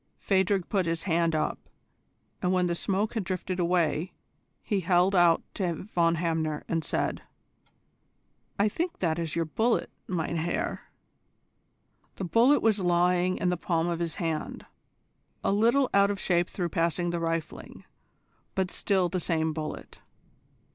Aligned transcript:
Phadrig 0.17 0.67
put 0.67 0.87
his 0.87 1.03
hand 1.03 1.35
up, 1.35 1.59
and 2.41 2.51
when 2.51 2.65
the 2.65 2.73
smoke 2.73 3.13
had 3.13 3.23
drifted 3.23 3.59
away, 3.59 4.13
he 4.63 4.79
held 4.79 5.13
it 5.13 5.19
out 5.19 5.43
to 5.53 5.75
Von 5.83 6.15
Hamner, 6.15 6.63
and 6.67 6.83
said: 6.83 7.21
"I 8.57 8.67
think 8.67 8.97
that 8.97 9.19
is 9.19 9.35
your 9.35 9.45
bullet, 9.45 9.91
mein 10.07 10.37
Herr." 10.37 10.89
The 12.15 12.23
bullet 12.23 12.61
was 12.61 12.79
lying 12.79 13.37
in 13.37 13.49
the 13.49 13.57
palm 13.57 13.87
of 13.87 13.99
his 13.99 14.15
hand, 14.15 14.65
a 15.43 15.51
little 15.51 15.87
out 15.93 16.09
of 16.09 16.19
shape 16.19 16.49
through 16.49 16.69
passing 16.69 17.11
the 17.11 17.19
rifling, 17.19 17.83
but 18.55 18.71
still 18.71 19.07
the 19.07 19.19
same 19.19 19.53
bullet. 19.53 19.99